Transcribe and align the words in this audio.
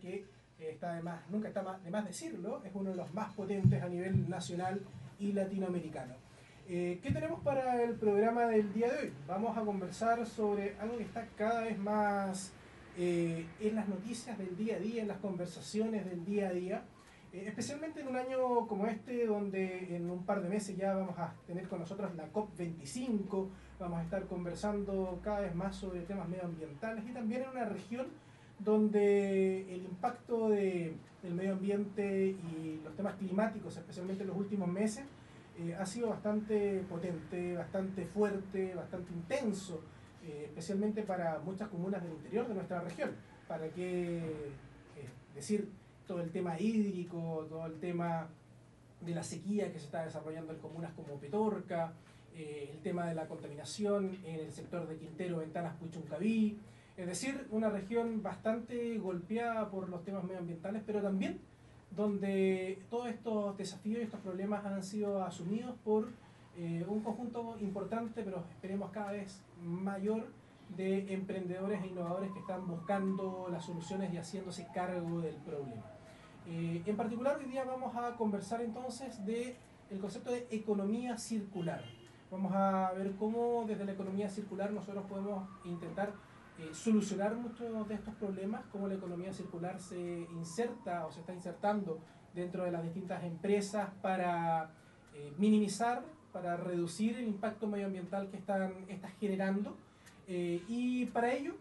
que 0.00 0.14
eh, 0.58 0.70
está 0.72 0.94
de 0.94 1.02
más, 1.02 1.28
nunca 1.30 1.48
está 1.48 1.78
de 1.78 1.90
más 1.90 2.06
decirlo, 2.06 2.62
es 2.64 2.70
uno 2.74 2.90
de 2.90 2.96
los 2.96 3.12
más 3.14 3.32
potentes 3.32 3.82
a 3.82 3.88
nivel 3.88 4.28
nacional 4.28 4.80
y 5.18 5.32
latinoamericano. 5.32 6.14
Eh, 6.68 7.00
¿Qué 7.02 7.10
tenemos 7.10 7.40
para 7.40 7.82
el 7.82 7.94
programa 7.94 8.46
del 8.46 8.72
día 8.72 8.92
de 8.92 8.98
hoy? 8.98 9.12
Vamos 9.26 9.56
a 9.56 9.62
conversar 9.62 10.24
sobre 10.26 10.76
algo 10.78 10.98
que 10.98 11.04
está 11.04 11.26
cada 11.36 11.62
vez 11.62 11.78
más 11.78 12.52
eh, 12.96 13.46
en 13.60 13.74
las 13.74 13.88
noticias 13.88 14.38
del 14.38 14.56
día 14.56 14.76
a 14.76 14.78
día, 14.78 15.02
en 15.02 15.08
las 15.08 15.18
conversaciones 15.18 16.04
del 16.04 16.24
día 16.24 16.48
a 16.48 16.52
día, 16.52 16.82
especialmente 17.32 18.00
en 18.00 18.08
un 18.08 18.16
año 18.16 18.66
como 18.66 18.86
este, 18.86 19.26
donde 19.26 19.96
en 19.96 20.10
un 20.10 20.24
par 20.24 20.42
de 20.42 20.48
meses 20.48 20.76
ya 20.76 20.94
vamos 20.94 21.18
a 21.18 21.32
tener 21.46 21.68
con 21.68 21.78
nosotros 21.80 22.14
la 22.16 22.30
COP25, 22.32 23.48
vamos 23.78 24.00
a 24.00 24.02
estar 24.02 24.24
conversando 24.26 25.20
cada 25.22 25.40
vez 25.40 25.54
más 25.54 25.76
sobre 25.76 26.02
temas 26.02 26.28
medioambientales 26.28 27.04
y 27.08 27.12
también 27.12 27.42
en 27.42 27.50
una 27.50 27.64
región 27.64 28.08
donde 28.64 29.72
el 29.72 29.82
impacto 29.82 30.50
de, 30.50 30.94
del 31.22 31.34
medio 31.34 31.52
ambiente 31.52 32.28
y 32.28 32.80
los 32.84 32.94
temas 32.94 33.14
climáticos, 33.14 33.76
especialmente 33.76 34.22
en 34.22 34.28
los 34.28 34.36
últimos 34.36 34.68
meses, 34.68 35.04
eh, 35.58 35.74
ha 35.78 35.84
sido 35.84 36.08
bastante 36.08 36.82
potente, 36.88 37.54
bastante 37.54 38.06
fuerte, 38.06 38.74
bastante 38.74 39.12
intenso, 39.12 39.82
eh, 40.24 40.44
especialmente 40.46 41.02
para 41.02 41.38
muchas 41.40 41.68
comunas 41.68 42.02
del 42.02 42.12
interior 42.12 42.48
de 42.48 42.54
nuestra 42.54 42.80
región. 42.80 43.10
Para 43.46 43.68
qué 43.68 44.18
eh, 44.18 45.08
decir 45.34 45.68
todo 46.06 46.20
el 46.22 46.30
tema 46.30 46.58
hídrico, 46.58 47.46
todo 47.48 47.66
el 47.66 47.78
tema 47.78 48.28
de 49.00 49.14
la 49.14 49.22
sequía 49.22 49.72
que 49.72 49.78
se 49.78 49.86
está 49.86 50.04
desarrollando 50.04 50.52
en 50.52 50.58
comunas 50.60 50.92
como 50.92 51.18
Petorca, 51.18 51.92
el 52.34 52.78
tema 52.78 53.06
de 53.06 53.14
la 53.14 53.26
contaminación 53.26 54.16
en 54.24 54.36
el 54.36 54.50
sector 54.50 54.88
de 54.88 54.96
Quintero, 54.96 55.38
Ventanas, 55.38 55.74
Puchuncaví, 55.76 56.58
es 57.00 57.06
decir, 57.06 57.46
una 57.50 57.70
región 57.70 58.22
bastante 58.22 58.98
golpeada 58.98 59.70
por 59.70 59.88
los 59.88 60.04
temas 60.04 60.22
medioambientales, 60.24 60.82
pero 60.86 61.00
también 61.00 61.40
donde 61.90 62.82
todos 62.90 63.08
estos 63.08 63.56
desafíos 63.56 64.00
y 64.00 64.02
estos 64.02 64.20
problemas 64.20 64.64
han 64.64 64.82
sido 64.82 65.22
asumidos 65.24 65.74
por 65.82 66.08
eh, 66.56 66.84
un 66.86 67.00
conjunto 67.00 67.56
importante, 67.60 68.22
pero 68.22 68.44
esperemos 68.50 68.90
cada 68.90 69.12
vez 69.12 69.42
mayor, 69.62 70.26
de 70.76 71.12
emprendedores 71.12 71.82
e 71.82 71.88
innovadores 71.88 72.30
que 72.30 72.38
están 72.38 72.66
buscando 72.68 73.48
las 73.50 73.64
soluciones 73.64 74.12
y 74.14 74.18
haciéndose 74.18 74.68
cargo 74.72 75.20
del 75.20 75.34
problema. 75.36 75.82
Eh, 76.46 76.82
en 76.86 76.96
particular, 76.96 77.38
hoy 77.38 77.46
día 77.46 77.64
vamos 77.64 77.96
a 77.96 78.14
conversar 78.16 78.62
entonces 78.62 79.24
de 79.26 79.56
el 79.90 79.98
concepto 79.98 80.30
de 80.30 80.46
economía 80.50 81.18
circular. 81.18 81.82
Vamos 82.30 82.52
a 82.54 82.92
ver 82.92 83.16
cómo 83.18 83.64
desde 83.66 83.84
la 83.84 83.92
economía 83.92 84.28
circular 84.28 84.70
nosotros 84.70 85.04
podemos 85.08 85.48
intentar 85.64 86.12
eh, 86.60 86.74
solucionar 86.74 87.34
muchos 87.36 87.88
de 87.88 87.94
estos 87.94 88.14
problemas, 88.16 88.66
cómo 88.70 88.86
la 88.86 88.94
economía 88.94 89.32
circular 89.32 89.80
se 89.80 90.26
inserta 90.32 91.06
o 91.06 91.12
se 91.12 91.20
está 91.20 91.32
insertando 91.32 91.98
dentro 92.34 92.64
de 92.64 92.70
las 92.70 92.82
distintas 92.82 93.24
empresas 93.24 93.88
para 94.02 94.70
eh, 95.14 95.32
minimizar, 95.38 96.02
para 96.32 96.56
reducir 96.56 97.16
el 97.16 97.28
impacto 97.28 97.66
medioambiental 97.66 98.28
que 98.28 98.36
están, 98.36 98.74
está 98.88 99.08
generando. 99.08 99.74
Eh, 100.28 100.62
y 100.68 101.06
para 101.06 101.32
ello 101.32 101.54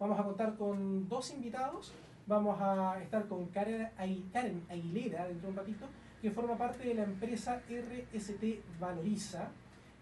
vamos 0.00 0.18
a 0.18 0.24
contar 0.24 0.56
con 0.56 1.08
dos 1.08 1.32
invitados. 1.32 1.92
Vamos 2.26 2.60
a 2.60 3.00
estar 3.00 3.28
con 3.28 3.46
Karen, 3.46 3.90
Karen 4.32 4.64
Aguilera 4.68 5.28
dentro 5.28 5.46
de 5.46 5.52
un 5.52 5.56
ratito, 5.56 5.86
que 6.20 6.32
forma 6.32 6.58
parte 6.58 6.88
de 6.88 6.94
la 6.94 7.04
empresa 7.04 7.62
RST 7.68 8.80
Valoriza, 8.80 9.50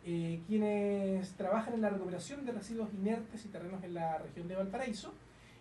eh, 0.06 0.42
quienes 0.46 1.32
trabajan 1.32 1.74
en 1.74 1.80
la 1.80 1.88
recuperación 1.88 2.44
de 2.44 2.52
residuos 2.52 2.92
inertes 2.92 3.44
y 3.46 3.48
terrenos 3.48 3.82
en 3.82 3.94
la 3.94 4.18
región 4.18 4.46
de 4.48 4.56
Valparaíso. 4.56 5.12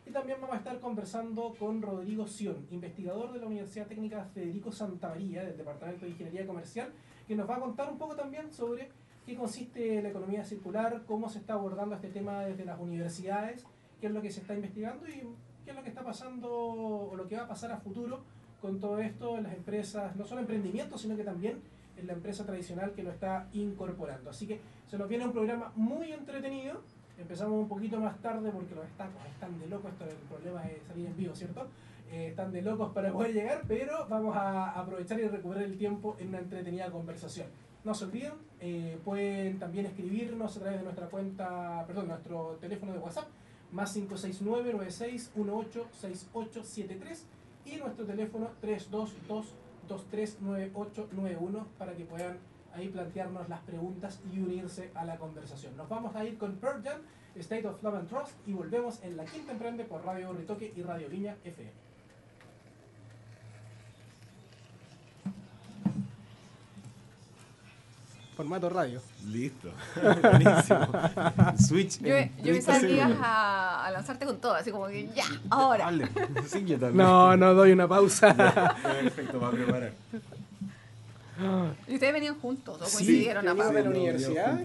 Y 0.06 0.12
también 0.12 0.40
vamos 0.42 0.56
a 0.56 0.60
estar 0.60 0.80
conversando 0.82 1.56
con 1.58 1.82
Rodrigo 1.82 2.28
Sion, 2.28 2.68
investigador 2.72 3.32
de 3.32 3.40
la 3.40 3.46
Universidad 3.46 3.88
Técnica 3.88 4.26
Federico 4.34 4.72
Santa 4.72 5.10
María, 5.10 5.46
del 5.46 5.56
Departamento 5.56 6.04
de 6.04 6.12
Ingeniería 6.12 6.46
Comercial, 6.46 6.92
que 7.26 7.36
nos 7.36 7.50
va 7.50 7.56
a 7.56 7.60
contar 7.62 7.90
un 7.90 7.98
poco 7.98 8.16
también 8.16 8.52
sobre 8.52 8.90
qué 9.26 9.36
consiste 9.38 10.02
la 10.02 10.10
economía 10.10 10.44
circular, 10.44 11.04
cómo 11.08 11.30
se 11.30 11.40
está 11.40 11.54
abordando 11.54 11.96
este 11.96 12.10
tema 12.10 12.42
desde 12.42 12.66
las 12.66 12.80
universidades, 12.82 13.66
qué 14.02 14.08
es 14.08 14.14
lo 14.14 14.22
que 14.22 14.30
se 14.30 14.42
está 14.42 14.54
investigando 14.54 15.08
y 15.08 15.22
qué 15.64 15.72
es 15.72 15.76
lo 15.76 15.84
que 15.84 15.90
está 15.90 16.04
pasando 16.04 16.52
o 16.52 17.16
lo 17.16 17.28
que 17.30 17.38
va 17.38 17.44
a 17.44 17.48
pasar 17.48 17.72
a 17.72 17.78
futuro 17.78 18.22
con 18.62 18.82
todo 18.82 19.00
esto 19.00 19.38
en 19.38 19.44
las 19.44 19.54
empresas, 19.54 20.16
no 20.18 20.26
solo 20.26 20.42
emprendimientos, 20.42 21.02
sino 21.02 21.16
que 21.16 21.24
también 21.24 21.62
en 21.98 22.08
la 22.08 22.14
empresa 22.14 22.46
tradicional 22.46 22.94
que 22.94 23.04
lo 23.04 23.12
está 23.12 23.48
incorporando. 23.54 24.30
Así 24.30 24.48
que 24.48 24.60
se 24.90 24.98
nos 24.98 25.08
viene 25.08 25.26
un 25.26 25.32
programa 25.32 25.72
muy 25.76 26.12
entretenido. 26.12 26.82
Empezamos 27.18 27.54
un 27.54 27.68
poquito 27.68 28.00
más 28.00 28.20
tarde 28.22 28.50
porque 28.52 28.76
los 28.76 28.86
están, 28.86 29.10
están 29.32 29.60
de 29.60 29.68
locos, 29.68 29.92
esto 29.92 30.06
el 30.06 30.16
problema 30.28 30.66
es 30.66 30.82
salir 30.88 31.06
en 31.06 31.16
vivo, 31.16 31.36
¿cierto? 31.36 31.68
Eh, 32.12 32.28
están 32.28 32.52
de 32.52 32.62
locos 32.62 32.92
para 32.94 33.12
poder 33.12 33.34
llegar, 33.34 33.64
pero 33.68 34.08
vamos 34.08 34.36
a 34.36 34.72
aprovechar 34.72 35.20
y 35.20 35.28
recuperar 35.28 35.64
el 35.64 35.78
tiempo 35.78 36.16
en 36.20 36.30
una 36.30 36.40
entretenida 36.40 36.92
conversación. 36.92 37.48
No 37.84 37.94
se 37.94 38.06
olviden, 38.06 38.34
eh, 38.60 38.98
pueden 39.04 39.60
también 39.60 39.86
escribirnos 39.86 40.56
a 40.56 40.60
través 40.60 40.80
de 40.80 40.84
nuestra 40.84 41.08
cuenta, 41.08 41.84
perdón, 41.86 42.08
nuestro 42.08 42.58
teléfono 42.62 42.94
de 42.94 43.00
WhatsApp, 43.00 43.28
más 43.72 43.94
569 43.94 44.74
96 44.74 45.32
y 47.66 47.78
nuestro 47.78 48.06
teléfono 48.06 48.50
322 48.62 49.54
239891 49.88 51.68
para 51.78 51.94
que 51.94 52.06
puedan 52.06 52.38
ahí 52.74 52.90
plantearnos 52.90 53.48
las 53.50 53.62
preguntas 53.62 54.20
y 54.32 54.40
unirse 54.40 54.92
a 54.96 55.06
la 55.06 55.18
conversación. 55.18 55.78
Nos 55.78 55.90
vamos 55.90 56.16
a 56.16 56.26
ir 56.26 56.38
con 56.38 56.56
Pearl 56.56 56.84
Jam, 56.84 57.02
State 57.36 57.68
of 57.68 57.82
Love 57.84 57.96
and 57.96 58.10
Trust 58.10 58.48
y 58.48 58.54
volvemos 58.54 59.04
en 59.04 59.18
la 59.18 59.26
quinta 59.26 59.52
emprende 59.52 59.84
por 59.86 60.06
Radio 60.06 60.34
Ritoque 60.34 60.74
y 60.76 60.82
Radio 60.82 61.10
Viña 61.10 61.38
FM. 61.44 61.93
Formato 68.44 68.68
radio. 68.68 69.00
Listo. 69.32 69.70
Buenísimo. 70.22 70.88
Switch. 71.66 72.00
Yo, 72.02 72.14
yo 72.44 72.54
pensaba 72.54 72.78
que 72.82 72.92
ibas 72.92 73.12
a, 73.22 73.90
lanzarte 73.94 74.26
con 74.26 74.38
todo, 74.42 74.54
así 74.56 74.70
como 74.70 74.88
que 74.88 75.08
ya, 75.16 75.24
ahora. 75.50 75.90
Sí, 76.46 76.66
yo 76.66 76.78
también. 76.78 76.98
No, 76.98 77.38
no 77.38 77.54
doy 77.54 77.72
una 77.72 77.88
pausa. 77.88 78.36
perfecto, 78.84 79.40
para 79.40 79.52
preparar. 79.54 79.94
¿Y 81.88 81.94
ustedes 81.94 82.12
venían 82.12 82.38
juntos 82.42 82.76
o 82.76 82.80
coincidieron 82.80 83.48
a 83.48 83.54
de 83.54 83.84
la 83.84 83.90
universidad? 83.90 84.60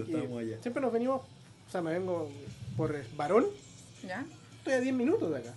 siempre 0.61 0.83
nos 0.83 0.93
venimos, 0.93 1.21
o 1.21 1.71
sea, 1.71 1.81
me 1.81 1.93
vengo 1.93 2.29
por 2.77 2.97
varón. 3.17 3.47
¿Ya? 4.05 4.25
Estoy 4.57 4.73
a 4.73 4.81
10 4.81 4.93
minutos 4.93 5.31
de 5.31 5.37
acá. 5.37 5.55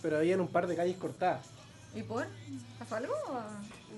Pero 0.00 0.18
había 0.18 0.36
un 0.36 0.46
par 0.46 0.68
de 0.68 0.76
calles 0.76 0.96
cortadas. 0.96 1.44
¿Y 1.92 2.04
por? 2.04 2.24
¿Pasó 2.78 2.94
algo? 2.94 3.14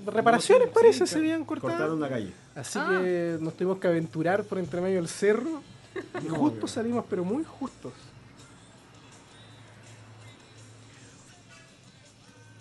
Reparaciones 0.06 0.68
parece 0.68 1.06
se 1.06 1.18
habían 1.18 1.44
cortado. 1.44 1.72
Cortaron 1.72 1.96
una 1.98 2.08
calle. 2.08 2.32
Así 2.54 2.78
ah. 2.80 2.98
que 3.00 3.38
nos 3.40 3.54
tuvimos 3.54 3.78
que 3.78 3.88
aventurar 3.88 4.44
por 4.44 4.58
entre 4.58 4.80
medio 4.80 4.96
del 4.96 5.08
cerro. 5.08 5.62
Y 6.24 6.28
justo 6.28 6.68
salimos, 6.68 7.04
pero 7.10 7.24
muy 7.24 7.42
justos. 7.42 7.92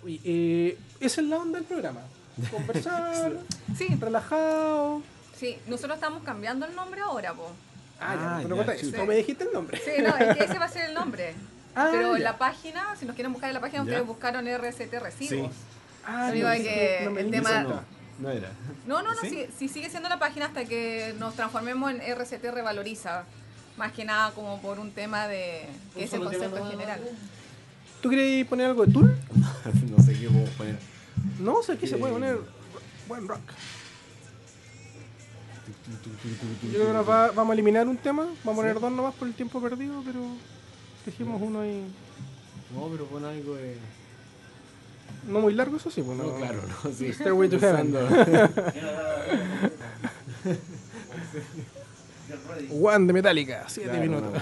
Uy, 0.02 0.20
eh, 0.24 0.78
esa 0.98 1.20
es 1.20 1.26
la 1.26 1.38
onda 1.38 1.58
del 1.58 1.66
programa. 1.66 2.00
Conversar, 2.50 3.34
sí. 3.76 3.88
relajado. 4.00 5.02
Sí, 5.36 5.58
nosotros 5.66 5.96
estamos 5.96 6.22
cambiando 6.22 6.66
el 6.66 6.74
nombre 6.74 7.00
ahora, 7.00 7.34
po. 7.34 7.50
Ah, 8.00 8.40
ya, 8.42 8.48
no 8.48 8.56
me 9.06 9.16
dijiste 9.16 9.44
el 9.44 9.52
nombre. 9.52 9.78
Sí, 9.78 10.02
no, 10.02 10.16
es 10.16 10.36
que 10.36 10.44
ese 10.44 10.58
va 10.58 10.64
a 10.64 10.68
ser 10.68 10.86
el 10.86 10.94
nombre. 10.94 11.34
Ah, 11.72 11.88
pero 11.92 12.16
en 12.16 12.24
la 12.24 12.36
página, 12.36 12.96
si 12.96 13.06
nos 13.06 13.14
quieren 13.14 13.32
buscar 13.32 13.48
en 13.48 13.54
la 13.54 13.60
página, 13.60 13.84
ustedes 13.84 14.04
buscaron 14.04 14.48
RCT 14.48 14.92
Residuos. 15.00 15.52
Sí. 15.52 15.79
Ah, 16.10 16.26
no, 16.26 16.32
que 16.32 17.08
no, 17.08 17.18
el 17.18 17.30
tema... 17.30 17.62
No, 17.62 17.82
no 18.18 18.30
era. 18.30 18.50
No, 18.86 19.02
no, 19.02 19.14
no, 19.14 19.20
¿Sí? 19.20 19.68
sigue 19.68 19.88
siendo 19.88 20.08
la 20.08 20.18
página 20.18 20.46
hasta 20.46 20.64
que 20.64 21.14
nos 21.18 21.34
transformemos 21.34 21.92
en 21.92 22.00
RCT 22.00 22.44
Revaloriza. 22.52 23.24
Más 23.76 23.92
que 23.92 24.04
nada 24.04 24.32
como 24.32 24.60
por 24.60 24.80
un 24.80 24.90
tema 24.90 25.28
de... 25.28 25.66
que 25.94 26.04
es 26.04 26.12
el 26.12 26.20
concepto 26.20 26.58
en 26.58 26.70
general. 26.70 27.00
¿Tú 28.02 28.10
querías 28.10 28.48
poner 28.48 28.66
algo 28.66 28.84
de 28.84 28.92
Tool? 28.92 29.16
no 29.96 30.02
sé 30.02 30.18
qué 30.18 30.28
puedo 30.28 30.46
poner. 30.56 30.78
No, 31.38 31.62
sé 31.62 31.78
qué 31.78 31.86
se 31.86 31.96
puede 31.96 32.12
poner 32.12 32.38
buen 33.06 33.28
rock. 33.28 33.40
Yo 36.62 36.70
creo 36.70 36.86
que 36.88 36.92
nos 36.92 37.08
va, 37.08 37.30
vamos 37.30 37.50
a 37.50 37.54
eliminar 37.54 37.88
un 37.88 37.96
tema, 37.96 38.24
vamos 38.44 38.58
a 38.58 38.62
poner 38.62 38.80
dos 38.80 38.92
nomás 38.92 39.14
por 39.14 39.28
el 39.28 39.34
tiempo 39.34 39.60
perdido, 39.60 40.02
pero 40.04 40.20
dejemos 41.06 41.40
uno 41.40 41.60
ahí. 41.60 41.86
No, 42.74 42.88
pero 42.88 43.06
pon 43.06 43.24
algo 43.24 43.54
de... 43.54 43.76
No 45.26 45.40
muy 45.40 45.54
largo, 45.54 45.76
eso 45.76 45.90
sí. 45.90 46.02
Pues, 46.02 46.16
no, 46.16 46.34
claro, 46.36 46.60
no, 46.84 46.90
sí. 46.92 47.12
Stairway 47.12 47.48
to 47.48 47.58
Heaven. 47.58 47.94
One 52.70 53.06
de 53.06 53.12
Metallica, 53.12 53.64
7 53.68 54.00
minutos. 54.00 54.32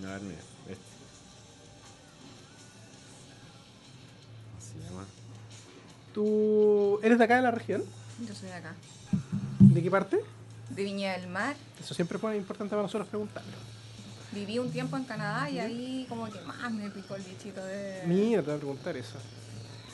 No, 0.00 0.08
no, 0.08 0.30
este. 0.68 0.82
se 4.58 4.78
llama? 4.88 5.04
¿Tú 6.14 6.98
eres 7.02 7.18
de 7.18 7.24
acá 7.24 7.36
de 7.36 7.42
la 7.42 7.50
región? 7.50 7.82
Yo 8.26 8.34
soy 8.34 8.48
de 8.48 8.54
acá. 8.54 8.74
¿De 9.58 9.82
qué 9.82 9.90
parte? 9.90 10.20
De 10.70 10.84
Viña 10.84 11.12
del 11.12 11.28
Mar. 11.28 11.56
Eso 11.80 11.94
siempre 11.94 12.18
es 12.18 12.36
importante 12.36 12.70
para 12.70 12.82
nosotros 12.82 13.08
preguntarlo. 13.08 13.52
Viví 14.32 14.58
un 14.58 14.70
tiempo 14.70 14.96
en 14.96 15.04
Canadá 15.04 15.50
y 15.50 15.58
ahí 15.58 16.06
como 16.08 16.30
que 16.30 16.40
más 16.42 16.70
me 16.72 16.90
picó 16.90 17.16
el 17.16 17.22
bichito 17.22 17.64
de... 17.64 18.02
Mira, 18.06 18.40
te 18.42 18.46
voy 18.48 18.54
a 18.56 18.58
preguntar 18.58 18.96
eso. 18.96 19.18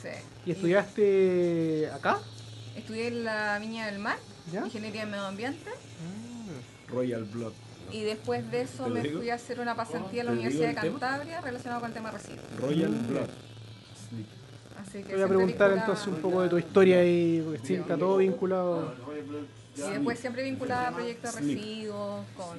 Sí. 0.01 0.09
¿Y 0.45 0.51
estudiaste 0.51 1.89
acá? 1.93 2.19
Estudié 2.75 3.07
en 3.07 3.23
la 3.23 3.57
Viña 3.59 3.87
del 3.87 3.99
Mar, 3.99 4.17
¿Ya? 4.51 4.63
Ingeniería 4.65 5.03
en 5.03 5.11
Medio 5.11 5.25
Ambiente. 5.25 5.71
Royal 6.87 7.23
Blood. 7.25 7.53
Y 7.91 8.03
después 8.03 8.49
de 8.51 8.61
eso 8.61 8.83
¿Te 8.83 8.89
lo 8.89 8.95
me 8.95 9.01
digo? 9.01 9.19
fui 9.19 9.29
a 9.29 9.35
hacer 9.35 9.59
una 9.59 9.75
pasantía 9.75 10.21
a 10.21 10.25
la 10.25 10.31
¿Te 10.31 10.35
lo 10.35 10.41
digo 10.41 10.49
Universidad 10.57 10.65
de 10.81 10.87
el 10.87 10.93
tema? 10.93 10.99
Cantabria 10.99 11.41
relacionado 11.41 11.81
con 11.81 11.89
el 11.89 11.93
tema 11.93 12.11
residuos. 12.11 12.45
Royal 12.59 12.89
Mm. 12.91 13.07
Blood. 13.07 13.27
Sleep. 14.09 14.27
Así 14.79 15.03
que 15.03 15.13
voy 15.15 15.23
a 15.23 15.27
preguntar 15.27 15.69
vinculada- 15.69 15.79
entonces 15.81 16.07
un 16.07 16.15
poco 16.21 16.41
de 16.43 16.49
tu 16.49 16.57
historia 16.57 16.99
ahí, 16.99 17.41
porque 17.43 17.65
sí, 17.67 17.73
está 17.75 17.97
todo 17.97 18.17
vinculado. 18.17 18.93
Y 19.75 19.81
después 19.81 20.19
siempre 20.19 20.43
vinculada 20.43 20.89
a 20.89 20.91
proyectos 20.93 21.33
de 21.35 21.41
residuos, 21.41 22.25
con 22.35 22.57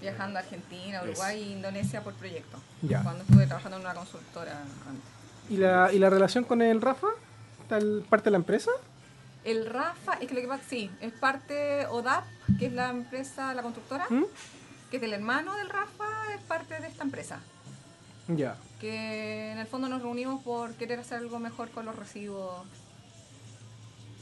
viajando 0.00 0.38
a 0.38 0.42
Argentina, 0.42 1.02
Uruguay 1.02 1.38
e 1.42 1.52
Indonesia 1.52 2.02
por 2.02 2.14
proyectos. 2.14 2.60
Ya. 2.82 3.02
Cuando 3.02 3.22
estuve 3.24 3.46
trabajando 3.46 3.76
en 3.78 3.82
una 3.84 3.94
consultora 3.94 4.60
antes. 4.60 5.10
¿Y 5.50 5.56
la, 5.56 5.90
¿Y 5.92 5.98
la 5.98 6.10
relación 6.10 6.44
con 6.44 6.62
el 6.62 6.80
Rafa? 6.80 7.08
¿Está 7.62 7.78
el- 7.78 8.04
parte 8.08 8.24
de 8.26 8.30
la 8.32 8.36
empresa? 8.38 8.70
El 9.44 9.66
Rafa, 9.66 10.14
es 10.14 10.28
que 10.28 10.34
lo 10.34 10.40
que 10.40 10.48
pasa, 10.48 10.62
sí, 10.68 10.90
es 11.00 11.12
parte 11.12 11.86
ODAP, 11.86 12.24
que 12.58 12.66
es 12.66 12.72
la 12.72 12.88
empresa, 12.90 13.52
la 13.52 13.62
constructora, 13.62 14.06
¿Mm? 14.08 14.24
que 14.90 14.96
es 14.96 15.02
del 15.02 15.12
hermano 15.12 15.54
del 15.56 15.68
Rafa, 15.68 16.06
es 16.34 16.40
parte 16.42 16.80
de 16.80 16.86
esta 16.86 17.02
empresa. 17.04 17.40
Ya. 18.28 18.56
Que 18.80 19.52
en 19.52 19.58
el 19.58 19.66
fondo 19.66 19.88
nos 19.88 20.00
reunimos 20.00 20.42
por 20.42 20.72
querer 20.74 20.98
hacer 21.00 21.18
algo 21.18 21.38
mejor 21.38 21.68
con 21.70 21.84
los 21.84 21.94
residuos. 21.94 22.64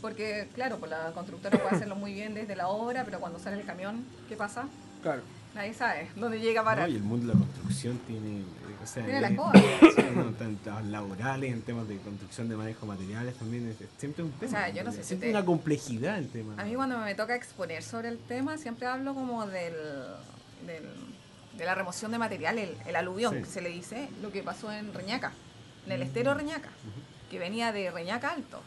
Porque, 0.00 0.48
claro, 0.56 0.78
pues 0.78 0.90
la 0.90 1.12
constructora 1.12 1.56
puede 1.58 1.76
hacerlo 1.76 1.94
muy 1.94 2.12
bien 2.12 2.34
desde 2.34 2.56
la 2.56 2.66
obra, 2.66 3.04
pero 3.04 3.20
cuando 3.20 3.38
sale 3.38 3.60
el 3.60 3.64
camión, 3.66 4.04
¿qué 4.28 4.34
pasa? 4.36 4.64
Claro. 5.02 5.22
Nadie 5.54 5.74
sabe 5.74 6.08
dónde 6.16 6.40
llega 6.40 6.62
a 6.62 6.64
parar. 6.64 6.88
No, 6.88 6.94
y 6.94 6.96
el 6.96 7.02
mundo 7.02 7.26
de 7.28 7.34
la 7.34 7.38
construcción 7.40 7.98
tiene. 8.06 8.42
O 8.82 8.86
sea, 8.86 9.04
Tiene 9.04 9.20
la 9.20 9.26
es- 9.28 9.32
escoba. 9.34 9.52
sí, 9.96 10.02
no, 10.16 10.24
tanto 10.32 10.80
laborales, 10.88 11.52
en 11.52 11.62
temas 11.62 11.86
de 11.86 11.98
construcción 11.98 12.48
de 12.48 12.56
manejo 12.56 12.80
de 12.80 12.86
materiales 12.92 13.34
también 13.36 13.68
es, 13.68 13.80
es 13.80 13.88
siempre 13.98 14.24
un 14.24 14.32
tema. 14.32 14.50
sea, 14.50 14.68
yo 14.70 14.82
no 14.82 14.90
sé 14.90 15.02
si 15.02 15.08
siempre 15.08 15.28
te- 15.28 15.36
una 15.36 15.44
complejidad 15.44 16.18
el 16.18 16.28
tema. 16.30 16.54
A 16.60 16.64
mí 16.64 16.74
cuando 16.74 16.98
me 16.98 17.14
toca 17.14 17.36
exponer 17.36 17.82
sobre 17.84 18.08
el 18.08 18.18
tema, 18.18 18.56
siempre 18.58 18.86
hablo 18.86 19.14
como 19.14 19.46
del, 19.46 19.74
del- 20.66 20.88
de 21.56 21.64
la 21.64 21.74
remoción 21.74 22.10
de 22.10 22.18
material, 22.18 22.58
el, 22.58 22.76
el 22.86 22.96
aluvión, 22.96 23.34
Sí. 23.36 23.40
que 23.42 23.46
se 23.46 23.60
le 23.60 23.68
dice, 23.68 24.08
lo 24.22 24.32
que 24.32 24.42
pasó 24.42 24.72
en 24.72 24.92
Reñaca, 24.94 25.32
en 25.86 25.92
el 25.92 26.02
estero 26.02 26.34
Reñaca, 26.34 26.70
que 27.30 27.38
venía 27.38 27.70
de 27.72 27.90
Reñaca 27.90 28.30
Alto. 28.30 28.62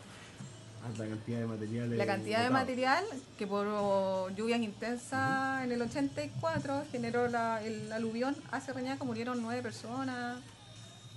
La 0.98 1.08
cantidad 1.08 1.40
de 1.40 1.46
materiales. 1.48 1.98
La 1.98 2.06
cantidad 2.06 2.44
de 2.44 2.50
material 2.52 3.06
que 3.38 3.48
por 3.48 4.34
lluvias 4.36 4.60
intensas 4.62 5.64
en 5.64 5.72
el 5.72 5.82
84 5.82 6.86
generó 6.92 7.28
la- 7.28 7.62
el 7.64 7.92
aluvión 7.92 8.36
hacia 8.52 8.74
Reñaca, 8.74 9.04
murieron 9.04 9.42
nueve 9.42 9.62
personas 9.62 10.38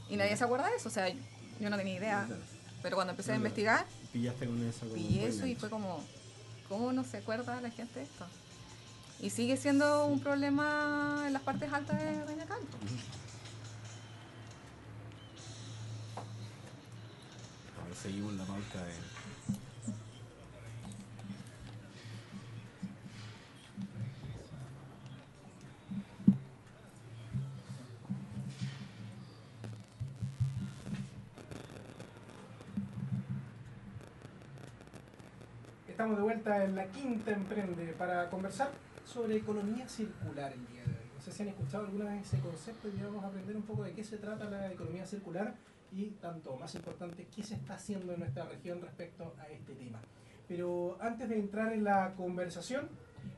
y 0.09 0.17
nadie 0.17 0.37
se 0.37 0.45
acuerda 0.45 0.69
de 0.71 0.77
eso, 0.77 0.89
o 0.89 0.93
sea, 0.93 1.09
yo 1.09 1.71
no 1.71 1.77
tenía 1.77 1.97
idea. 1.97 2.29
Pero 2.83 2.97
cuando 2.97 3.11
empecé 3.13 3.33
a 3.33 3.37
investigar, 3.37 3.85
Pillaste 4.13 4.47
con 4.47 4.63
eso. 4.67 4.81
como 4.81 4.95
pillé 4.95 5.27
eso 5.27 5.47
y 5.47 5.55
fue 5.55 5.69
como, 5.69 6.03
¿cómo 6.69 6.93
no 6.93 7.05
se 7.05 7.19
acuerda 7.19 7.61
la 7.61 7.71
gente 7.71 7.99
de 8.01 8.05
esto? 8.07 8.27
Y 9.21 9.31
sigue 9.31 9.57
siendo 9.57 10.07
un 10.07 10.21
problema 10.21 11.25
en 11.27 11.33
las 11.33 11.43
partes 11.43 11.73
altas 11.73 11.99
de 11.99 12.25
Reñaca 12.25 12.55
Alto. 12.55 12.77
Ahora 17.83 17.95
seguimos 18.01 18.33
la 18.35 18.45
pauta 18.45 18.85
de. 18.85 19.18
Estamos 35.99 36.17
de 36.17 36.23
vuelta 36.23 36.63
en 36.63 36.77
la 36.77 36.87
quinta 36.87 37.33
emprende 37.33 37.93
para 37.99 38.31
conversar 38.31 38.71
sobre 39.05 39.35
economía 39.35 39.89
circular 39.89 40.53
el 40.53 40.65
día 40.69 40.83
de 40.85 40.93
hoy. 40.93 41.11
No 41.17 41.21
sé 41.21 41.33
si 41.33 41.43
han 41.43 41.49
escuchado 41.49 41.87
alguna 41.87 42.05
vez 42.05 42.23
ese 42.23 42.39
concepto 42.39 42.87
y 42.87 43.03
vamos 43.03 43.25
a 43.25 43.27
aprender 43.27 43.57
un 43.57 43.63
poco 43.63 43.83
de 43.83 43.91
qué 43.91 44.05
se 44.05 44.19
trata 44.19 44.45
la 44.49 44.71
economía 44.71 45.05
circular 45.05 45.57
y 45.91 46.11
tanto 46.21 46.57
más 46.57 46.73
importante 46.77 47.27
qué 47.35 47.43
se 47.43 47.57
está 47.57 47.75
haciendo 47.75 48.13
en 48.13 48.21
nuestra 48.21 48.45
región 48.45 48.81
respecto 48.81 49.35
a 49.41 49.49
este 49.49 49.75
tema. 49.75 49.99
Pero 50.47 50.97
antes 51.01 51.29
de 51.29 51.37
entrar 51.37 51.73
en 51.73 51.83
la 51.83 52.15
conversación, 52.15 52.89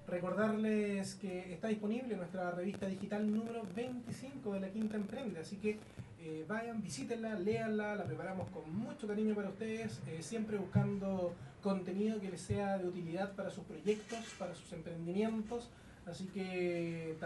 recordarles 0.06 1.14
que 1.14 1.54
está 1.54 1.68
disponible 1.68 2.14
nuestra 2.14 2.50
revista 2.50 2.84
digital 2.84 3.32
número 3.34 3.62
25 3.74 4.52
de 4.52 4.60
la 4.60 4.68
Quinta 4.68 4.98
Emprende, 4.98 5.40
así 5.40 5.56
que 5.56 5.78
eh, 6.20 6.44
vayan, 6.46 6.82
visítenla, 6.82 7.38
léanla, 7.38 7.94
la 7.96 8.04
preparamos 8.04 8.50
con 8.50 8.70
mucho 8.70 9.08
cariño 9.08 9.34
para 9.34 9.48
ustedes, 9.48 10.02
eh, 10.06 10.18
siempre 10.20 10.58
buscando 10.58 11.32
contenido 11.62 12.20
que 12.20 12.30
les 12.30 12.40
sea 12.40 12.78
de 12.78 12.88
utilidad 12.88 13.32
para 13.34 13.50
sus 13.50 13.64
proyectos, 13.64 14.18
para 14.38 14.54
sus 14.54 14.72
emprendimientos, 14.72 15.70
así 16.06 16.26
que 16.26 17.16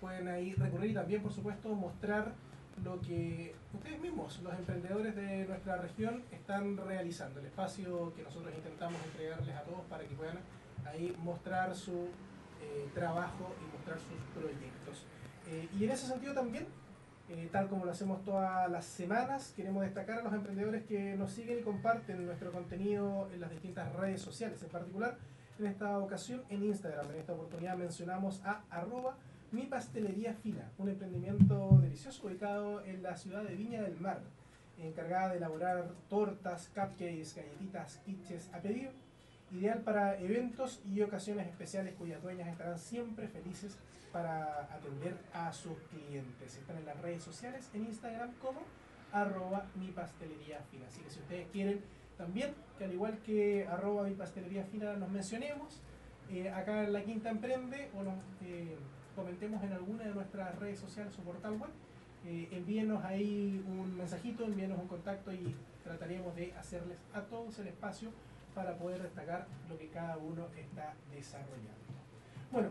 pueden 0.00 0.28
ahí 0.28 0.54
recurrir 0.54 0.90
y 0.90 0.94
también, 0.94 1.22
por 1.22 1.32
supuesto, 1.32 1.68
mostrar 1.74 2.32
lo 2.82 3.00
que 3.00 3.54
ustedes 3.72 4.00
mismos, 4.00 4.40
los 4.42 4.52
emprendedores 4.54 5.14
de 5.14 5.46
nuestra 5.46 5.76
región, 5.76 6.22
están 6.32 6.76
realizando, 6.76 7.40
el 7.40 7.46
espacio 7.46 8.12
que 8.14 8.22
nosotros 8.22 8.52
intentamos 8.54 9.00
entregarles 9.04 9.54
a 9.54 9.62
todos 9.62 9.82
para 9.88 10.04
que 10.04 10.14
puedan 10.14 10.38
ahí 10.86 11.16
mostrar 11.22 11.74
su 11.74 12.08
eh, 12.60 12.88
trabajo 12.94 13.54
y 13.60 13.76
mostrar 13.76 13.98
sus 13.98 14.42
proyectos. 14.42 15.04
Eh, 15.46 15.68
y 15.78 15.84
en 15.84 15.90
ese 15.90 16.06
sentido 16.06 16.34
también, 16.34 16.66
eh, 17.30 17.48
tal 17.50 17.68
como 17.68 17.84
lo 17.84 17.92
hacemos 17.92 18.22
todas 18.22 18.70
las 18.70 18.84
semanas, 18.84 19.52
queremos 19.56 19.82
destacar 19.82 20.18
a 20.18 20.22
los 20.22 20.34
emprendedores 20.34 20.84
que 20.84 21.16
nos 21.16 21.30
siguen 21.30 21.58
y 21.58 21.62
comparten 21.62 22.26
nuestro 22.26 22.52
contenido 22.52 23.28
en 23.32 23.40
las 23.40 23.50
distintas 23.50 23.92
redes 23.94 24.20
sociales, 24.20 24.62
en 24.62 24.68
particular 24.68 25.16
en 25.58 25.66
esta 25.66 25.98
ocasión 25.98 26.42
en 26.50 26.64
Instagram. 26.64 27.10
En 27.12 27.20
esta 27.20 27.32
oportunidad 27.32 27.76
mencionamos 27.76 28.42
a 28.44 28.62
arroba 28.70 29.16
mi 29.52 29.62
pastelería 29.62 30.34
fina, 30.34 30.68
un 30.78 30.88
emprendimiento 30.88 31.78
delicioso 31.80 32.26
ubicado 32.26 32.84
en 32.84 33.02
la 33.02 33.16
ciudad 33.16 33.42
de 33.44 33.54
Viña 33.54 33.82
del 33.82 33.98
Mar, 34.00 34.20
encargada 34.78 35.30
de 35.30 35.36
elaborar 35.38 35.88
tortas, 36.08 36.68
cupcakes, 36.74 37.34
galletitas, 37.36 38.00
quiches 38.04 38.50
a 38.52 38.58
pedido, 38.58 38.90
ideal 39.54 39.80
para 39.80 40.18
eventos 40.18 40.80
y 40.84 41.00
ocasiones 41.02 41.46
especiales 41.46 41.94
cuyas 41.94 42.22
dueñas 42.22 42.48
estarán 42.48 42.78
siempre 42.78 43.28
felices 43.28 43.78
para 44.12 44.62
atender 44.72 45.16
a 45.32 45.52
sus 45.52 45.76
clientes. 45.90 46.56
Están 46.56 46.76
en 46.78 46.86
las 46.86 47.00
redes 47.00 47.22
sociales, 47.22 47.70
en 47.74 47.86
Instagram 47.86 48.32
como 48.40 48.60
arroba 49.12 49.66
mi 49.76 49.88
pastelería 49.88 50.60
fina. 50.70 50.86
Así 50.88 51.00
que 51.02 51.10
si 51.10 51.20
ustedes 51.20 51.46
quieren 51.52 51.80
también, 52.18 52.54
que 52.78 52.84
al 52.84 52.92
igual 52.92 53.18
que 53.18 53.66
arroba 53.66 54.04
mi 54.04 54.14
pastelería 54.14 54.64
fina 54.64 54.94
nos 54.94 55.10
mencionemos, 55.10 55.80
eh, 56.30 56.50
acá 56.50 56.84
en 56.84 56.92
la 56.92 57.02
Quinta 57.02 57.30
Emprende 57.30 57.90
o 57.94 58.02
nos 58.02 58.14
eh, 58.42 58.76
comentemos 59.14 59.62
en 59.62 59.72
alguna 59.72 60.04
de 60.04 60.14
nuestras 60.14 60.56
redes 60.58 60.78
sociales 60.78 61.16
o 61.18 61.22
portal 61.22 61.52
web, 61.52 61.70
eh, 62.26 62.48
envíenos 62.52 63.04
ahí 63.04 63.62
un 63.68 63.96
mensajito, 63.96 64.44
envíenos 64.44 64.78
un 64.78 64.88
contacto 64.88 65.32
y 65.32 65.54
trataremos 65.82 66.34
de 66.34 66.52
hacerles 66.54 66.98
a 67.12 67.20
todos 67.22 67.58
el 67.58 67.68
espacio 67.68 68.10
para 68.54 68.76
poder 68.76 69.02
destacar 69.02 69.46
lo 69.68 69.76
que 69.78 69.88
cada 69.88 70.16
uno 70.18 70.46
está 70.56 70.94
desarrollando. 71.12 71.72
Bueno, 72.50 72.68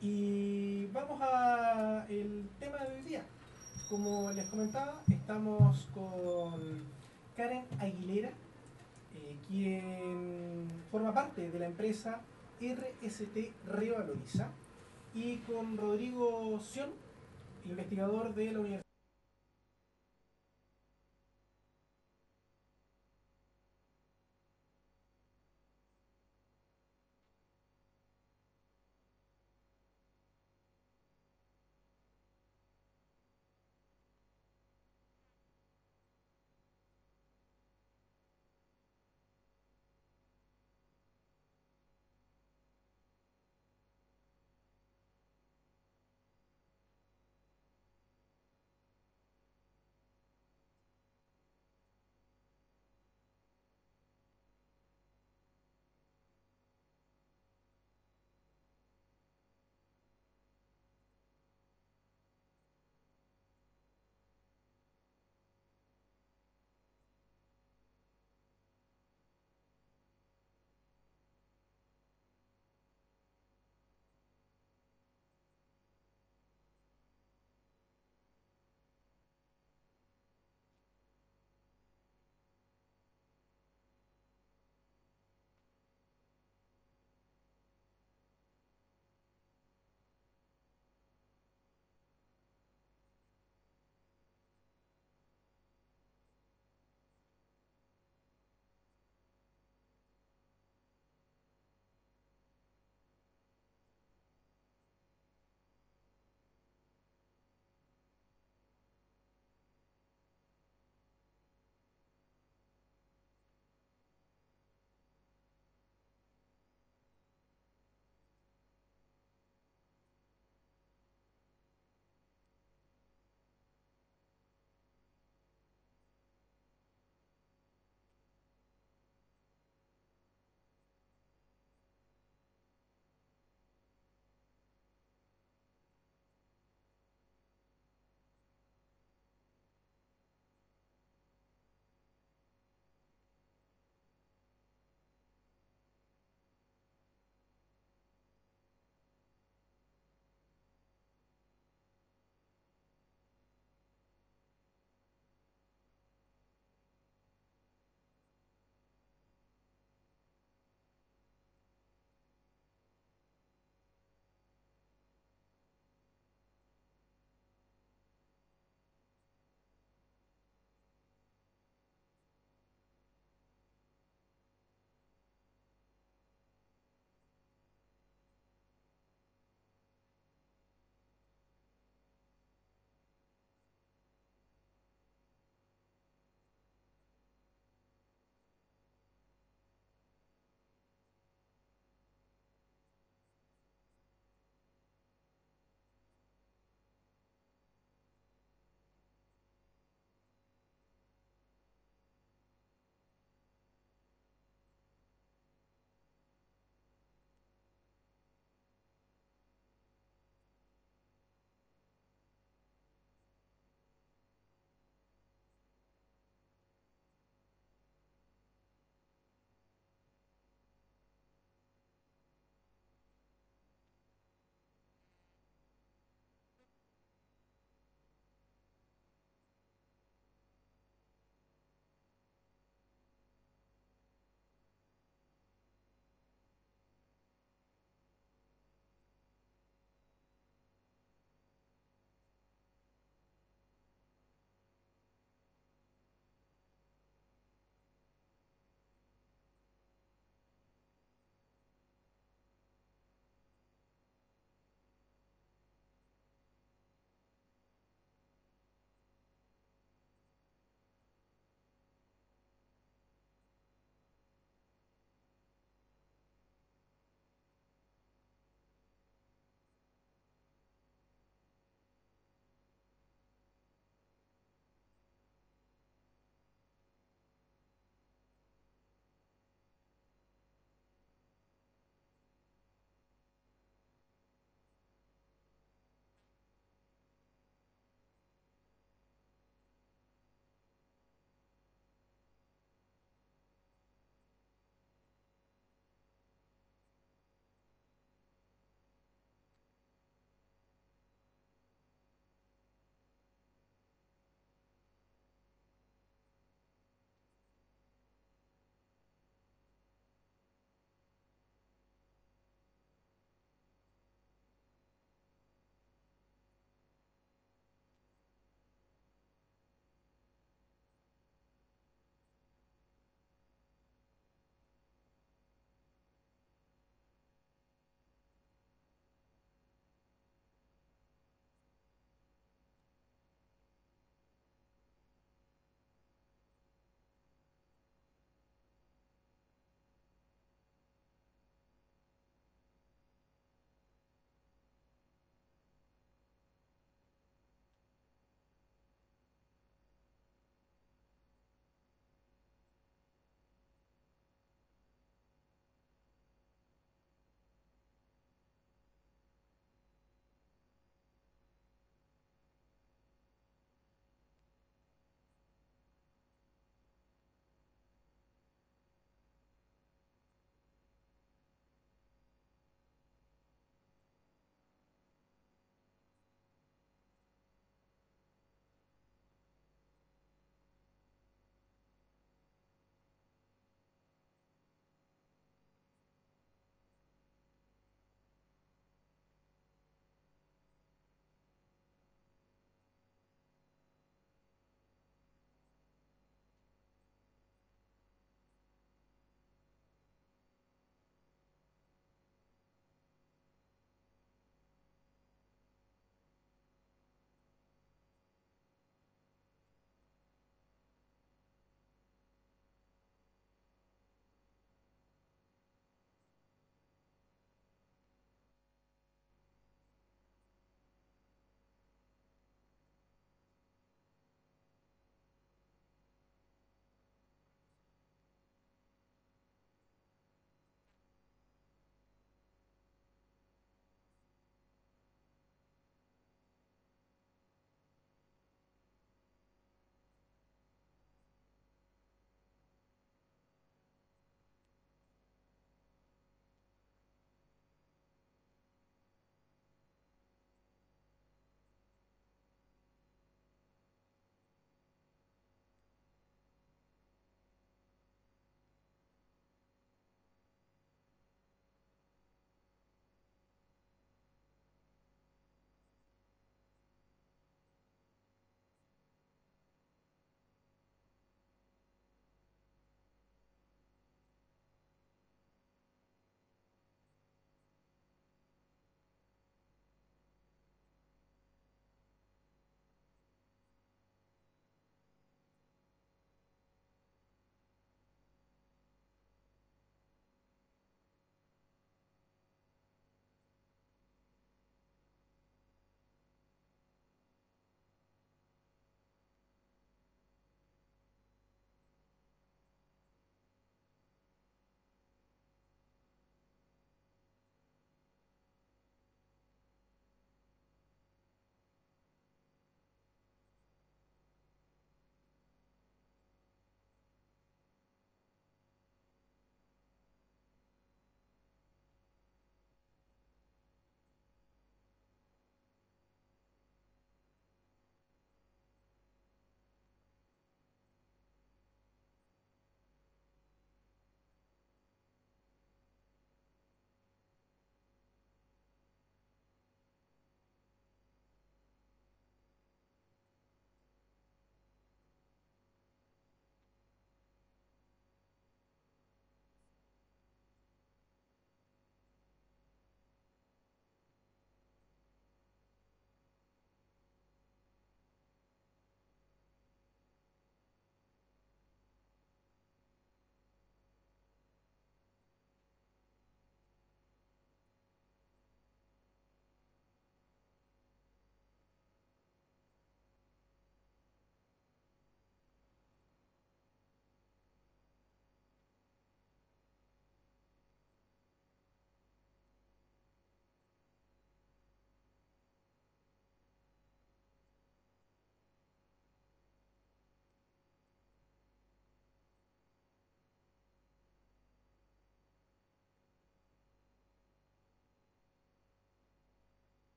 y 0.00 0.86
vamos 0.86 1.20
a 1.20 2.06
el 2.08 2.48
tema 2.58 2.78
de 2.78 2.96
hoy 2.96 3.02
día. 3.02 3.22
Como 3.88 4.30
les 4.32 4.46
comentaba, 4.48 5.02
estamos 5.08 5.88
con 5.92 6.84
Karen 7.36 7.64
Aguilera, 7.78 8.30
eh, 9.14 9.36
quien 9.48 10.70
forma 10.90 11.12
parte 11.12 11.50
de 11.50 11.58
la 11.58 11.66
empresa 11.66 12.20
RST 12.60 13.52
Revaloriza, 13.66 14.48
y 15.14 15.38
con 15.38 15.76
Rodrigo 15.76 16.58
Sion, 16.60 16.90
investigador 17.66 18.34
de 18.34 18.52
la 18.52 18.58
Universidad. 18.60 18.89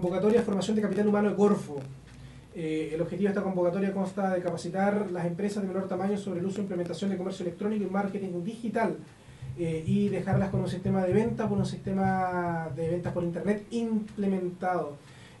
Convocatoria 0.00 0.42
formación 0.42 0.76
de 0.76 0.82
capital 0.82 1.08
humano 1.08 1.28
de 1.28 1.36
Corfo. 1.36 1.78
Eh, 2.54 2.90
el 2.94 3.00
objetivo 3.02 3.28
de 3.28 3.34
esta 3.34 3.42
convocatoria 3.42 3.92
consta 3.92 4.34
de 4.34 4.40
capacitar 4.40 5.10
las 5.10 5.26
empresas 5.26 5.62
de 5.62 5.68
menor 5.68 5.86
tamaño 5.88 6.16
sobre 6.16 6.40
el 6.40 6.46
uso 6.46 6.58
e 6.58 6.62
implementación 6.62 7.10
de 7.10 7.18
comercio 7.18 7.44
electrónico 7.44 7.84
y 7.84 7.90
marketing 7.90 8.42
digital 8.42 8.96
eh, 9.58 9.84
y 9.86 10.08
dejarlas 10.08 10.48
con 10.48 10.60
un 10.60 10.68
sistema 10.68 11.04
de 11.04 11.12
venta, 11.12 11.48
con 11.48 11.58
un 11.58 11.66
sistema 11.66 12.70
de 12.74 12.88
ventas 12.88 13.12
por 13.12 13.22
internet 13.24 13.66
implementado. 13.70 14.96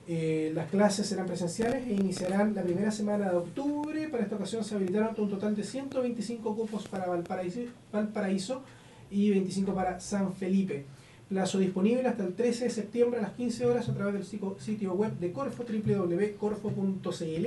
Eh, 0.06 0.52
las 0.54 0.68
clases 0.68 1.06
serán 1.06 1.26
presenciales 1.26 1.86
e 1.86 1.94
iniciarán 1.94 2.54
la 2.54 2.62
primera 2.62 2.90
semana 2.90 3.30
de 3.30 3.36
octubre. 3.36 4.08
Para 4.08 4.24
esta 4.24 4.36
ocasión 4.36 4.62
se 4.62 4.74
habilitaron 4.74 5.14
un 5.16 5.30
total 5.30 5.56
de 5.56 5.64
125 5.64 6.54
cupos 6.54 6.86
para 6.86 7.06
Valparaíso, 7.06 7.60
Valparaíso 7.90 8.62
y 9.10 9.30
25 9.30 9.74
para 9.74 10.00
San 10.00 10.34
Felipe. 10.34 10.84
Plazo 11.30 11.60
disponible 11.60 12.08
hasta 12.08 12.24
el 12.24 12.34
13 12.34 12.64
de 12.64 12.70
septiembre 12.70 13.20
a 13.20 13.22
las 13.22 13.34
15 13.34 13.64
horas 13.64 13.88
a 13.88 13.94
través 13.94 14.14
del 14.14 14.24
sitio 14.58 14.94
web 14.94 15.12
de 15.12 15.30
Corfo, 15.30 15.62
www.corfo.cl, 15.62 17.46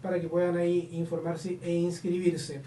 para 0.00 0.20
que 0.20 0.28
puedan 0.28 0.56
ahí 0.56 0.90
informarse 0.92 1.58
e 1.60 1.74
inscribirse. 1.74 2.60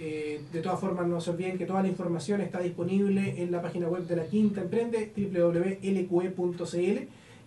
Eh, 0.00 0.40
de 0.50 0.62
todas 0.62 0.80
formas, 0.80 1.06
no 1.06 1.20
se 1.20 1.28
olviden 1.32 1.58
que 1.58 1.66
toda 1.66 1.82
la 1.82 1.88
información 1.88 2.40
está 2.40 2.60
disponible 2.60 3.42
en 3.42 3.52
la 3.52 3.60
página 3.60 3.88
web 3.88 4.06
de 4.06 4.16
la 4.16 4.24
Quinta 4.24 4.62
Emprende, 4.62 5.12
www.lqe.cl, 5.14 6.78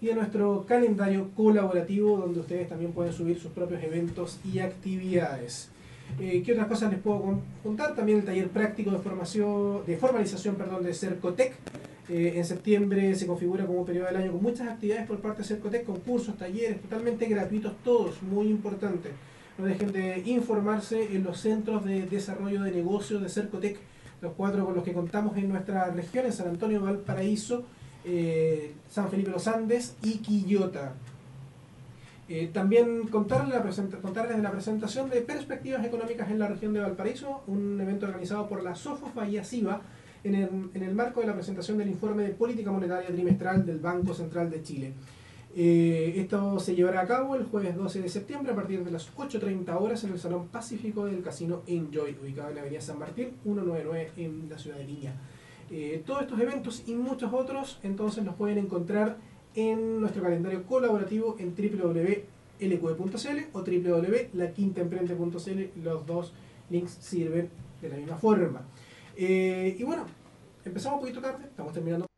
y 0.01 0.09
en 0.09 0.15
nuestro 0.15 0.63
calendario 0.67 1.31
colaborativo, 1.35 2.17
donde 2.17 2.41
ustedes 2.41 2.69
también 2.69 2.91
pueden 2.91 3.13
subir 3.13 3.39
sus 3.39 3.51
propios 3.51 3.81
eventos 3.81 4.39
y 4.45 4.59
actividades. 4.59 5.71
Eh, 6.19 6.43
¿Qué 6.45 6.51
otras 6.51 6.67
cosas 6.67 6.91
les 6.91 7.01
puedo 7.01 7.39
contar? 7.63 7.95
También 7.95 8.19
el 8.19 8.25
taller 8.25 8.49
práctico 8.49 8.91
de 8.91 8.99
formación, 8.99 9.83
de 9.87 9.97
formalización 9.97 10.53
perdón, 10.53 10.83
de 10.83 10.93
Cercotec, 10.93 11.55
eh, 12.09 12.33
en 12.37 12.45
septiembre 12.45 13.13
se 13.13 13.27
configura 13.27 13.67
como 13.67 13.85
periodo 13.85 14.07
del 14.07 14.15
año 14.15 14.31
con 14.31 14.41
muchas 14.41 14.67
actividades 14.67 15.05
por 15.05 15.19
parte 15.19 15.43
de 15.43 15.47
Cercotec, 15.47 15.85
concursos, 15.85 16.35
talleres, 16.37 16.81
totalmente 16.81 17.27
gratuitos 17.27 17.73
todos, 17.83 18.23
muy 18.23 18.47
importante. 18.47 19.11
No 19.59 19.65
dejen 19.65 19.91
de 19.91 20.23
informarse 20.25 21.15
en 21.15 21.23
los 21.23 21.39
centros 21.39 21.85
de 21.85 22.07
desarrollo 22.07 22.63
de 22.63 22.71
negocios 22.71 23.21
de 23.21 23.29
Cercotec, 23.29 23.77
los 24.21 24.33
cuatro 24.33 24.65
con 24.65 24.73
los 24.73 24.83
que 24.83 24.91
contamos 24.91 25.37
en 25.37 25.49
nuestra 25.49 25.91
región, 25.91 26.25
en 26.25 26.33
San 26.33 26.47
Antonio, 26.47 26.81
Valparaíso, 26.81 27.65
eh, 28.03 28.73
San 28.89 29.09
Felipe 29.09 29.29
Los 29.29 29.47
Andes 29.47 29.95
y 30.01 30.17
Quillota. 30.17 30.93
Eh, 32.27 32.49
también 32.51 33.07
contarles, 33.07 33.49
la 33.49 34.35
de 34.35 34.41
la 34.41 34.51
presentación 34.51 35.09
de 35.11 35.21
perspectivas 35.21 35.85
económicas 35.85 36.31
en 36.31 36.39
la 36.39 36.47
región 36.47 36.73
de 36.73 36.79
Valparaíso, 36.79 37.43
un 37.45 37.79
evento 37.79 38.07
organizado 38.07 38.47
por 38.47 38.63
la 38.63 38.73
SOFOFA 38.73 39.27
y 40.23 40.27
ASIVA, 40.27 40.49
en 40.73 40.83
el, 40.83 40.95
marco 40.95 41.21
de 41.21 41.27
la 41.27 41.33
presentación 41.33 41.77
del 41.77 41.89
informe 41.89 42.23
de 42.23 42.29
política 42.29 42.71
monetaria 42.71 43.09
trimestral 43.09 43.65
del 43.65 43.79
Banco 43.79 44.13
Central 44.13 44.49
de 44.49 44.63
Chile. 44.63 44.93
Eh, 45.55 46.13
esto 46.17 46.59
se 46.59 46.75
llevará 46.75 47.01
a 47.01 47.07
cabo 47.07 47.35
el 47.35 47.45
jueves 47.45 47.75
12 47.75 48.03
de 48.03 48.09
septiembre 48.09 48.51
a 48.51 48.55
partir 48.55 48.83
de 48.83 48.91
las 48.91 49.11
8.30 49.15 49.81
horas 49.81 50.03
en 50.03 50.11
el 50.11 50.19
Salón 50.19 50.47
Pacífico 50.47 51.05
del 51.05 51.23
Casino 51.23 51.63
Enjoy, 51.65 52.17
ubicado 52.21 52.49
en 52.49 52.55
la 52.55 52.61
Avenida 52.61 52.81
San 52.81 52.99
Martín 52.99 53.31
199 53.43 54.11
en 54.17 54.49
la 54.49 54.59
ciudad 54.59 54.77
de 54.77 54.85
Viña. 54.85 55.15
Eh, 55.71 56.03
todos 56.05 56.21
estos 56.21 56.39
eventos 56.39 56.83
y 56.87 56.93
muchos 56.95 57.33
otros 57.33 57.79
entonces 57.83 58.23
los 58.25 58.35
pueden 58.35 58.57
encontrar 58.57 59.17
en 59.55 60.01
nuestro 60.01 60.23
calendario 60.23 60.65
colaborativo 60.65 61.35
en 61.39 61.55
www.lq.cl 61.55 63.39
o 63.53 63.61
www.laquintaemprende.cl. 63.61 65.83
Los 65.83 66.05
dos 66.05 66.33
links 66.69 66.97
sirven 66.99 67.49
de 67.81 67.89
la 67.89 67.97
misma 67.97 68.17
forma. 68.17 68.61
Eh, 69.21 69.75
y 69.77 69.83
bueno, 69.83 70.05
empezamos 70.63 70.95
un 70.95 71.01
poquito 71.01 71.19
tarde, 71.21 71.43
estamos 71.43 71.73
terminando 71.73 72.08